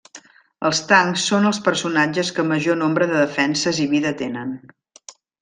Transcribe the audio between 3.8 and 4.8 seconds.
i vida tenen.